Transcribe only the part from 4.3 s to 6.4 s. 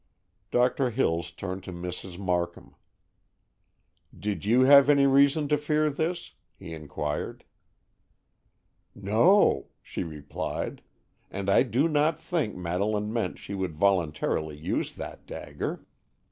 you have any reason to fear this?"